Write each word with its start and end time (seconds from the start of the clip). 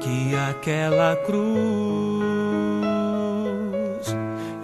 que 0.00 0.34
aquela 0.48 1.14
cruz 1.26 1.36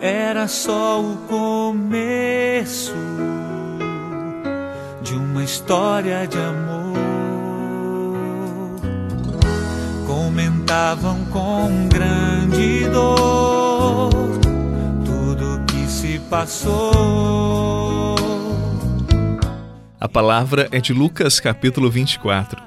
era 0.01 0.49
só 0.49 0.99
o 1.03 1.15
começo 1.29 2.95
de 5.03 5.15
uma 5.15 5.45
história 5.45 6.27
de 6.27 6.39
amor? 6.39 6.97
Comentavam 10.07 11.23
com 11.27 11.87
grande 11.87 12.89
dor 12.89 14.09
tudo 15.05 15.63
que 15.67 15.87
se 15.87 16.19
passou 16.31 17.48
a 20.01 20.09
palavra 20.09 20.69
é 20.71 20.81
de 20.81 20.93
Lucas 20.93 21.41
capítulo 21.41 21.91
24. 21.91 22.63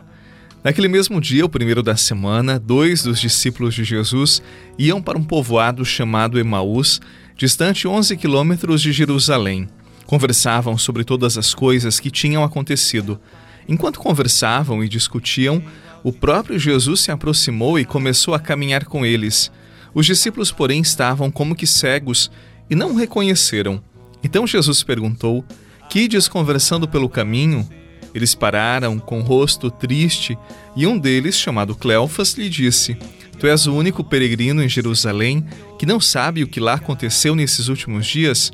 Naquele 0.62 0.90
mesmo 0.90 1.22
dia, 1.22 1.46
o 1.46 1.50
primeiro 1.50 1.82
da 1.82 1.96
semana, 1.96 2.60
dois 2.60 3.04
dos 3.04 3.22
discípulos 3.22 3.74
de 3.74 3.86
Jesus 3.86 4.44
iam 4.78 5.02
para 5.02 5.18
um 5.18 5.24
povoado 5.24 5.86
chamado 5.86 6.38
Emaús, 6.38 7.00
distante 7.38 7.88
11 7.88 8.18
quilômetros 8.18 8.82
de 8.82 8.92
Jerusalém. 8.92 9.70
Conversavam 10.06 10.78
sobre 10.78 11.06
todas 11.06 11.38
as 11.38 11.54
coisas 11.54 12.02
que 12.02 12.12
tinham 12.12 12.44
acontecido. 12.44 13.18
Enquanto 13.66 14.02
conversavam 14.02 14.84
e 14.84 14.90
discutiam, 14.90 15.64
o 16.04 16.12
próprio 16.12 16.60
Jesus 16.60 17.00
se 17.00 17.12
aproximou 17.12 17.80
e 17.80 17.86
começou 17.86 18.34
a 18.34 18.40
caminhar 18.40 18.84
com 18.84 19.06
eles. 19.06 19.50
Os 19.94 20.06
discípulos, 20.06 20.52
porém, 20.52 20.82
estavam 20.82 21.32
como 21.32 21.56
que 21.56 21.66
cegos 21.66 22.30
e 22.70 22.76
não 22.76 22.92
o 22.92 22.98
reconheceram. 22.98 23.82
Então 24.22 24.46
Jesus 24.46 24.84
perguntou: 24.84 25.46
Quides 25.92 26.30
conversando 26.30 26.88
pelo 26.88 27.10
caminho, 27.10 27.68
eles 28.16 28.34
pararam 28.34 28.98
com 28.98 29.20
o 29.20 29.24
rosto 29.24 29.70
triste 29.70 30.38
e 30.74 30.88
um 30.88 30.98
deles, 30.98 31.38
chamado 31.38 31.76
Cleofas, 31.76 32.32
lhe 32.36 32.48
disse: 32.48 32.96
Tu 33.38 33.46
és 33.46 33.68
o 33.68 33.76
único 33.76 34.02
peregrino 34.02 34.64
em 34.64 34.70
Jerusalém 34.70 35.46
que 35.78 35.86
não 35.86 36.00
sabe 36.00 36.44
o 36.44 36.48
que 36.48 36.62
lá 36.62 36.76
aconteceu 36.76 37.36
nesses 37.36 37.68
últimos 37.68 38.08
dias? 38.08 38.54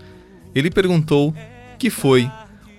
Ele 0.55 0.71
perguntou: 0.71 1.31
Que 1.77 1.91
foi? 1.91 2.27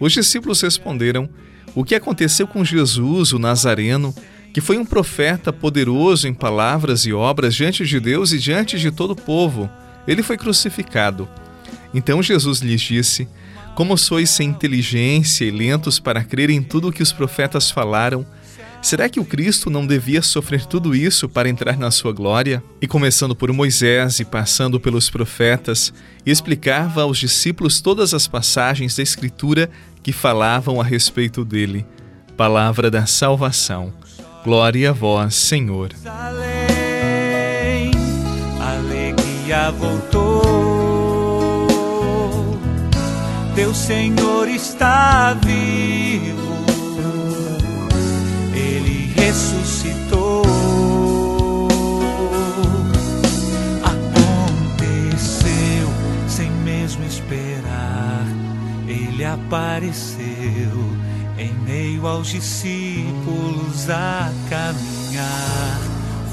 Os 0.00 0.12
discípulos 0.12 0.60
responderam: 0.60 1.28
O 1.72 1.84
que 1.84 1.94
aconteceu 1.94 2.48
com 2.48 2.64
Jesus, 2.64 3.32
o 3.32 3.38
Nazareno, 3.38 4.12
que 4.52 4.60
foi 4.60 4.76
um 4.76 4.84
profeta 4.84 5.52
poderoso 5.52 6.26
em 6.26 6.34
palavras 6.34 7.06
e 7.06 7.12
obras 7.12 7.54
diante 7.54 7.86
de 7.86 8.00
Deus 8.00 8.32
e 8.32 8.38
diante 8.40 8.76
de 8.76 8.90
todo 8.90 9.12
o 9.12 9.16
povo. 9.16 9.70
Ele 10.04 10.20
foi 10.20 10.36
crucificado. 10.36 11.28
Então 11.94 12.20
Jesus 12.20 12.58
lhes 12.58 12.80
disse: 12.80 13.28
como 13.78 13.96
sois 13.96 14.28
sem 14.28 14.48
inteligência 14.48 15.44
e 15.44 15.52
lentos 15.52 16.00
para 16.00 16.24
crer 16.24 16.50
em 16.50 16.60
tudo 16.60 16.88
o 16.88 16.92
que 16.92 17.00
os 17.00 17.12
profetas 17.12 17.70
falaram, 17.70 18.26
será 18.82 19.08
que 19.08 19.20
o 19.20 19.24
Cristo 19.24 19.70
não 19.70 19.86
devia 19.86 20.20
sofrer 20.20 20.66
tudo 20.66 20.96
isso 20.96 21.28
para 21.28 21.48
entrar 21.48 21.78
na 21.78 21.92
sua 21.92 22.12
glória? 22.12 22.60
E 22.82 22.88
começando 22.88 23.36
por 23.36 23.52
Moisés 23.52 24.18
e 24.18 24.24
passando 24.24 24.80
pelos 24.80 25.08
profetas, 25.08 25.94
explicava 26.26 27.02
aos 27.02 27.18
discípulos 27.18 27.80
todas 27.80 28.12
as 28.12 28.26
passagens 28.26 28.96
da 28.96 29.02
Escritura 29.04 29.70
que 30.02 30.10
falavam 30.10 30.80
a 30.80 30.84
respeito 30.84 31.44
dele. 31.44 31.86
Palavra 32.36 32.90
da 32.90 33.06
salvação. 33.06 33.94
Glória 34.42 34.90
a 34.90 34.92
vós, 34.92 35.36
Senhor. 35.36 35.92
Alegria 38.60 39.70
voltou 39.70 40.87
teu 43.58 43.74
Senhor 43.74 44.48
está 44.48 45.36
vivo, 45.44 46.54
ele 48.54 49.12
ressuscitou. 49.16 50.44
Aconteceu 53.82 55.88
sem 56.28 56.48
mesmo 56.62 57.04
esperar, 57.04 58.24
ele 58.86 59.24
apareceu 59.24 60.22
em 61.36 61.52
meio 61.66 62.06
aos 62.06 62.28
discípulos 62.28 63.90
a 63.90 64.30
caminhar. 64.48 65.80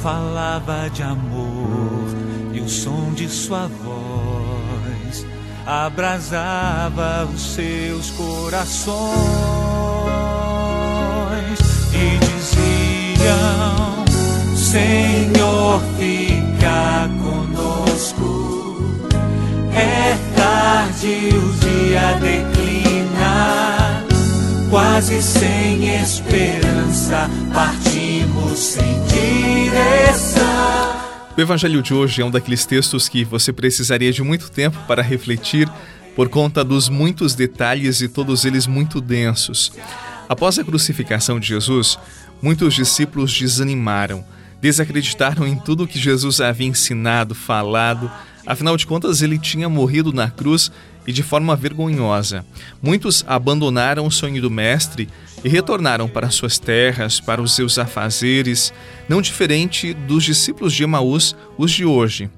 Falava 0.03 0.91
de 0.91 1.01
amor 1.01 2.05
e 2.53 2.61
o 2.61 2.69
som 2.69 3.13
de 3.13 3.27
sua 3.27 3.65
voz 3.65 4.04
abrasava 5.65 7.27
os 7.33 7.55
seus 7.55 8.11
corações 8.11 8.85
e 11.91 12.17
diziam: 12.19 14.05
Senhor, 14.55 15.81
fica 15.97 17.09
conosco. 17.23 19.09
É 19.73 20.15
tarde, 20.35 21.29
o 21.33 21.53
dia 21.59 22.13
declina, 22.19 24.03
quase 24.69 25.21
sem 25.21 25.95
esperança, 26.01 27.29
partimos 27.53 28.59
sem 28.59 29.01
direção. 29.07 30.34
O 31.37 31.41
Evangelho 31.41 31.81
de 31.83 31.93
hoje 31.93 32.21
é 32.21 32.25
um 32.25 32.31
daqueles 32.31 32.65
textos 32.65 33.09
que 33.09 33.25
você 33.25 33.51
precisaria 33.51 34.09
de 34.13 34.23
muito 34.23 34.49
tempo 34.49 34.77
para 34.87 35.03
refletir 35.03 35.69
por 36.15 36.29
conta 36.29 36.63
dos 36.63 36.87
muitos 36.87 37.35
detalhes 37.35 37.99
e 37.99 38.07
todos 38.07 38.45
eles 38.45 38.65
muito 38.65 39.01
densos. 39.01 39.73
Após 40.29 40.57
a 40.57 40.63
crucificação 40.63 41.37
de 41.37 41.47
Jesus, 41.47 41.99
muitos 42.41 42.73
discípulos 42.73 43.37
desanimaram, 43.37 44.23
desacreditaram 44.61 45.45
em 45.45 45.57
tudo 45.57 45.85
que 45.85 45.99
Jesus 45.99 46.39
havia 46.39 46.67
ensinado, 46.67 47.35
falado. 47.35 48.09
Afinal 48.45 48.77
de 48.77 48.87
contas, 48.87 49.21
ele 49.21 49.37
tinha 49.37 49.67
morrido 49.67 50.13
na 50.13 50.31
cruz 50.31 50.71
e 51.07 51.13
de 51.13 51.23
forma 51.23 51.55
vergonhosa. 51.55 52.45
Muitos 52.81 53.23
abandonaram 53.27 54.05
o 54.05 54.11
sonho 54.11 54.41
do 54.41 54.49
Mestre 54.49 55.07
e 55.43 55.49
retornaram 55.49 56.07
para 56.07 56.29
suas 56.29 56.57
terras, 56.57 57.19
para 57.19 57.41
os 57.41 57.55
seus 57.55 57.77
afazeres, 57.77 58.73
não 59.07 59.21
diferente 59.21 59.93
dos 59.93 60.23
discípulos 60.23 60.73
de 60.73 60.83
Emaús, 60.83 61.35
os 61.57 61.71
de 61.71 61.85
hoje. 61.85 62.29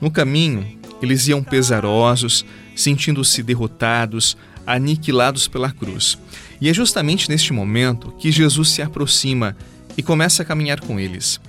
No 0.00 0.10
caminho, 0.10 0.78
eles 1.02 1.26
iam 1.26 1.42
pesarosos, 1.42 2.44
sentindo-se 2.76 3.42
derrotados, 3.42 4.36
aniquilados 4.66 5.48
pela 5.48 5.70
cruz. 5.72 6.16
E 6.60 6.68
é 6.68 6.74
justamente 6.74 7.28
neste 7.28 7.52
momento 7.52 8.12
que 8.18 8.30
Jesus 8.30 8.70
se 8.70 8.82
aproxima 8.82 9.56
e 9.96 10.02
começa 10.02 10.42
a 10.42 10.46
caminhar 10.46 10.80
com 10.80 10.98
eles. 10.98 11.40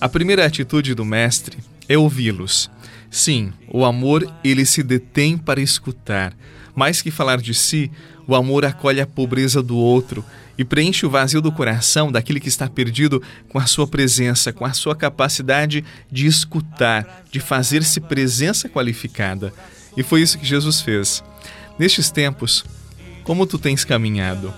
A 0.00 0.08
primeira 0.08 0.44
atitude 0.44 0.94
do 0.94 1.04
Mestre 1.04 1.58
é 1.88 1.96
ouvi-los. 1.96 2.70
Sim, 3.10 3.52
o 3.68 3.84
amor 3.84 4.30
ele 4.44 4.64
se 4.66 4.82
detém 4.82 5.36
para 5.36 5.60
escutar. 5.60 6.34
Mais 6.74 7.02
que 7.02 7.10
falar 7.10 7.40
de 7.40 7.54
si, 7.54 7.90
o 8.26 8.34
amor 8.34 8.64
acolhe 8.64 9.00
a 9.00 9.06
pobreza 9.06 9.62
do 9.62 9.76
outro 9.76 10.24
e 10.58 10.64
preenche 10.64 11.06
o 11.06 11.10
vazio 11.10 11.40
do 11.40 11.52
coração 11.52 12.10
daquele 12.12 12.40
que 12.40 12.48
está 12.48 12.68
perdido 12.68 13.22
com 13.48 13.58
a 13.58 13.66
sua 13.66 13.86
presença, 13.86 14.52
com 14.52 14.64
a 14.64 14.72
sua 14.72 14.94
capacidade 14.94 15.84
de 16.10 16.26
escutar, 16.26 17.24
de 17.30 17.40
fazer-se 17.40 18.00
presença 18.00 18.68
qualificada. 18.68 19.52
E 19.96 20.02
foi 20.02 20.20
isso 20.20 20.38
que 20.38 20.44
Jesus 20.44 20.80
fez. 20.80 21.22
Nestes 21.78 22.10
tempos, 22.10 22.64
como 23.24 23.46
tu 23.46 23.58
tens 23.58 23.84
caminhado? 23.84 24.52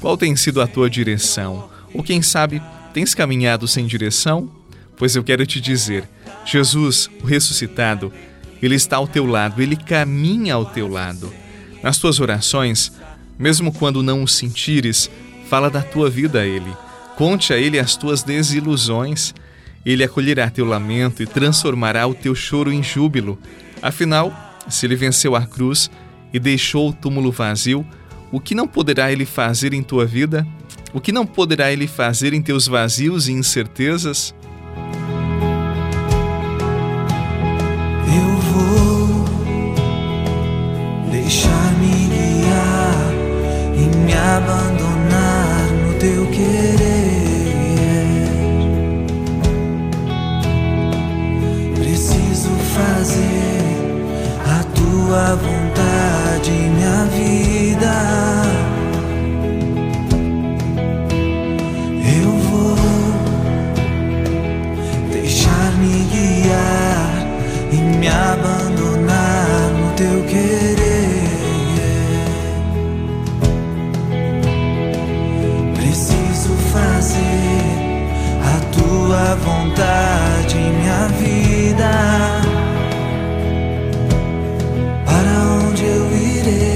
Qual 0.00 0.16
tem 0.16 0.34
sido 0.36 0.60
a 0.60 0.66
tua 0.66 0.88
direção? 0.88 1.68
Ou 1.92 2.02
quem 2.02 2.22
sabe, 2.22 2.62
tens 2.94 3.14
caminhado 3.14 3.68
sem 3.68 3.86
direção? 3.86 4.50
Pois 4.96 5.16
eu 5.16 5.24
quero 5.24 5.44
te 5.44 5.60
dizer, 5.60 6.08
Jesus, 6.44 7.10
o 7.22 7.26
ressuscitado, 7.26 8.12
ele 8.62 8.74
está 8.74 8.96
ao 8.96 9.08
teu 9.08 9.26
lado, 9.26 9.60
ele 9.60 9.76
caminha 9.76 10.54
ao 10.54 10.64
teu 10.64 10.88
lado. 10.88 11.32
Nas 11.82 11.98
tuas 11.98 12.20
orações, 12.20 12.92
mesmo 13.38 13.72
quando 13.72 14.02
não 14.02 14.22
o 14.22 14.28
sentires, 14.28 15.10
Fala 15.52 15.68
da 15.68 15.82
tua 15.82 16.08
vida 16.08 16.40
a 16.40 16.46
Ele. 16.46 16.74
Conte 17.14 17.52
a 17.52 17.58
Ele 17.58 17.78
as 17.78 17.94
tuas 17.94 18.22
desilusões. 18.22 19.34
Ele 19.84 20.02
acolherá 20.02 20.48
teu 20.48 20.64
lamento 20.64 21.22
e 21.22 21.26
transformará 21.26 22.06
o 22.06 22.14
teu 22.14 22.34
choro 22.34 22.72
em 22.72 22.82
júbilo. 22.82 23.38
Afinal, 23.82 24.32
se 24.66 24.86
ele 24.86 24.96
venceu 24.96 25.36
a 25.36 25.44
cruz 25.44 25.90
e 26.32 26.38
deixou 26.38 26.88
o 26.88 26.92
túmulo 26.94 27.30
vazio, 27.30 27.86
o 28.30 28.40
que 28.40 28.54
não 28.54 28.66
poderá 28.66 29.12
ele 29.12 29.26
fazer 29.26 29.74
em 29.74 29.82
tua 29.82 30.06
vida? 30.06 30.46
O 30.90 31.02
que 31.02 31.12
não 31.12 31.26
poderá 31.26 31.70
ele 31.70 31.86
fazer 31.86 32.32
em 32.32 32.40
teus 32.40 32.66
vazios 32.66 33.28
e 33.28 33.32
incertezas? 33.32 34.34
querer. 70.32 71.12
Preciso 75.76 76.54
fazer 76.72 77.18
a 78.40 78.56
tua 78.72 79.34
vontade, 79.36 80.56
minha 80.56 81.08
vida. 81.20 81.92
Para 85.04 85.34
onde 85.66 85.84
eu 85.84 86.06
irei? 86.16 86.72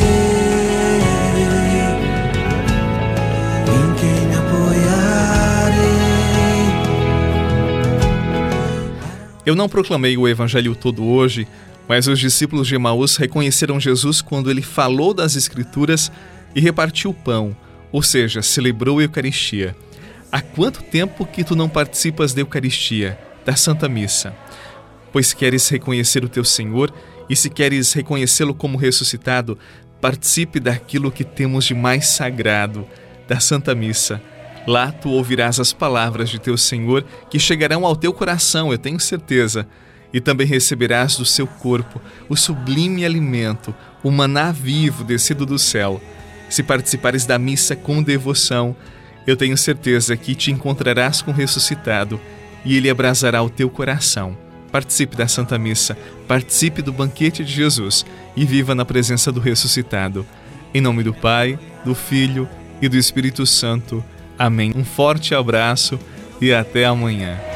Em 3.73 3.89
quem 3.99 4.21
me 4.29 4.37
apoiarei? 4.37 5.77
Eu 9.47 9.55
não 9.55 9.69
proclamei 9.69 10.17
o 10.19 10.29
evangelho 10.29 10.75
todo 10.77 11.05
hoje 11.07 11.49
mas 11.89 12.07
os 12.07 12.19
discípulos 12.19 12.67
de 12.67 12.75
Emaús 12.75 13.17
reconheceram 13.17 13.79
Jesus 13.79 14.21
quando 14.21 14.51
ele 14.51 14.63
falou 14.63 15.15
das 15.15 15.37
Escrituras 15.37 16.11
e 16.55 16.61
repartiu 16.61 17.11
o 17.11 17.15
pão, 17.15 17.57
ou 17.93 18.03
seja, 18.03 18.43
celebrou 18.43 18.99
a 18.99 19.03
Eucaristia. 19.03 19.77
Há 20.31 20.41
quanto 20.41 20.83
tempo 20.83 21.25
que 21.25 21.45
tu 21.45 21.55
não 21.55 21.69
participas 21.69 22.35
da 22.35 22.41
Eucaristia, 22.41 23.19
da 23.45 23.55
Santa 23.55 23.89
Missa? 23.89 24.35
Pois 25.13 25.33
queres 25.33 25.69
reconhecer 25.69 26.25
o 26.25 26.29
teu 26.29 26.45
Senhor 26.45 26.93
e 27.29 27.37
se 27.37 27.49
queres 27.49 27.93
reconhecê-lo 27.93 28.55
como 28.55 28.77
ressuscitado, 28.77 29.59
participe 30.01 30.61
daquilo 30.61 31.11
que 31.11 31.25
temos 31.25 31.65
de 31.65 31.75
mais 31.75 32.09
sagrado, 32.09 32.87
da 33.29 33.41
Santa 33.41 33.75
Missa. 33.75 34.21
Lá 34.67 34.91
tu 34.91 35.11
ouvirás 35.11 35.61
as 35.61 35.73
palavras 35.73 36.29
de 36.29 36.41
teu 36.41 36.57
Senhor 36.57 37.05
que 37.31 37.39
chegarão 37.39 37.87
ao 37.87 37.95
teu 37.95 38.13
coração, 38.13 38.73
eu 38.73 38.79
tenho 38.79 38.99
certeza 38.99 39.67
e 40.13 40.21
também 40.21 40.47
receberás 40.47 41.17
do 41.17 41.25
seu 41.25 41.47
corpo 41.47 42.01
o 42.29 42.37
sublime 42.37 43.05
alimento, 43.05 43.75
o 44.03 44.11
maná 44.11 44.53
vivo 44.53 45.05
descido 45.05 45.45
do 45.45 45.59
céu. 45.59 46.01
Se 46.49 46.63
participares 46.63 47.27
da 47.27 47.39
missa 47.39 47.75
com 47.75 48.03
devoção, 48.03 48.77
eu 49.27 49.37
tenho 49.37 49.57
certeza 49.57 50.17
que 50.17 50.35
te 50.35 50.53
encontrarás 50.53 51.21
com 51.21 51.31
o 51.33 51.35
ressuscitado 51.35 52.21
e 52.65 52.77
ele 52.77 52.89
abrasará 52.89 53.43
o 53.43 53.51
teu 53.51 53.69
coração. 53.69 54.37
Participe 54.71 55.17
da 55.17 55.27
Santa 55.27 55.59
Missa, 55.59 55.97
participe 56.29 56.83
do 56.83 56.93
banquete 56.93 57.45
de 57.45 57.53
Jesus 57.53 58.05
e 58.37 58.45
viva 58.45 58.75
na 58.75 58.85
presença 58.85 59.33
do 59.33 59.41
ressuscitado. 59.41 60.27
Em 60.75 60.81
nome 60.81 61.03
do 61.03 61.15
Pai, 61.15 61.59
do 61.85 61.95
Filho 61.95 62.49
e 62.83 62.89
do 62.89 62.97
Espírito 62.97 63.47
Santo. 63.47 64.05
Amém. 64.39 64.73
Um 64.77 64.85
forte 64.85 65.35
abraço 65.35 65.99
e 66.41 66.53
até 66.53 66.85
amanhã. 66.85 67.56